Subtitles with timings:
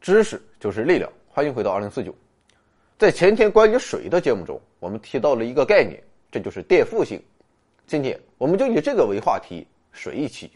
[0.00, 1.10] 知识就是力量。
[1.26, 2.14] 欢迎回到二零四九。
[2.96, 7.22] 在前天关于水的节目中，我们提到了一个概念，这就是电负性。
[7.86, 10.50] 今天我们就以这个为话题，水一期。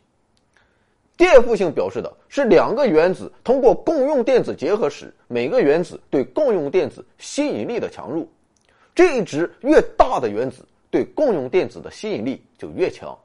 [1.16, 8.26] 电负性表示的是两个原子通过共用电子结合时，每个原子对共用电子吸引力的强弱。
[8.94, 13.16] 这一值越大的原子，对共用电子的吸引力就越强。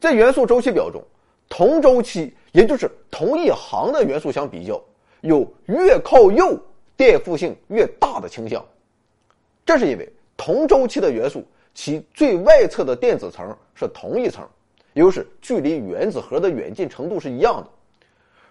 [0.00, 1.02] 在元素周期表中，
[1.48, 4.82] 同周期也就是同一行的元素相比较，
[5.20, 6.58] 有越靠右
[6.96, 8.64] 电负性越大的倾向。
[9.66, 14.42] 这是因为同周期的元素，其最外侧的电子层是同一层，
[14.94, 17.68] 也就是距离原子核的远近程度是一样的。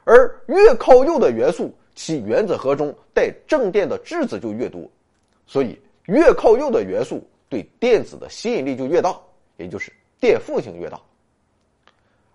[0.03, 4.87] 而越靠右的元素，其原子核中带正电的质子就越多，
[5.47, 5.75] 所以
[6.05, 9.19] 越靠右的元素对电子的吸引力就越大，
[9.57, 11.01] 也就是电负性越大。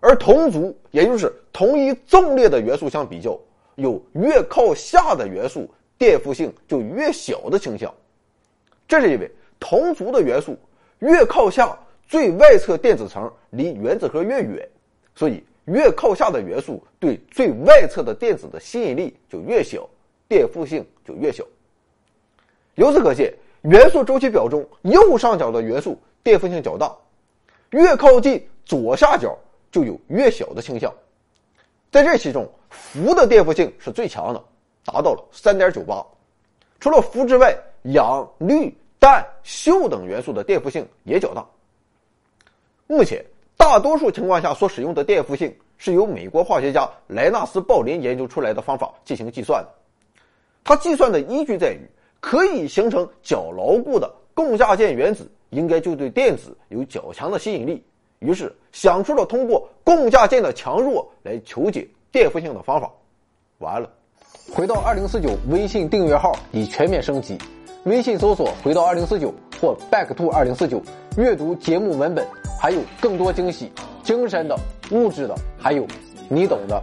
[0.01, 3.39] 而同族，也就是同一纵列的元素相比较，
[3.75, 7.93] 有越靠下的元素电负性就越小的倾向。
[8.87, 10.57] 这是因为同族的元素
[10.99, 14.67] 越靠下，最外侧电子层离原子核越远，
[15.15, 19.87] 所以越靠下的元素对最外侧的电子的吸引力就越小，
[20.27, 21.43] 电负性就越小。
[22.73, 26.91] 由此可见，元素周期表中右上角的元素电负性较大，
[27.69, 29.37] 越靠近左下角。
[29.71, 30.93] 就有越小的倾向，
[31.91, 34.43] 在这其中，氟的电负性是最强的，
[34.83, 36.05] 达到了三点九八。
[36.79, 41.45] 除了氟之外，氧、氯、氮、溴等元素的电负性也较大。
[42.87, 49.69] 目前，大多数情况下所使用的电负性是由美国化学家莱纳斯·鲍林研究出来的方法进行计算的。
[50.63, 51.79] 他计算的依据在于，
[52.19, 57.83] 可以形成较牢固的共价键原子，应该就对电子有较强的吸引力。
[58.21, 62.89] 于是想出了通过共价键的强弱来求解电负性的方法。
[63.57, 63.89] 完了，
[64.53, 67.37] 回到二零四九微信订阅号已全面升级，
[67.85, 70.81] 微信搜索“回到二零四九”或 “back to 二零四九”，
[71.17, 72.25] 阅读节目文本，
[72.59, 73.71] 还有更多惊喜，
[74.03, 74.55] 精神的、
[74.91, 75.85] 物质的，还有
[76.29, 76.81] 你懂的。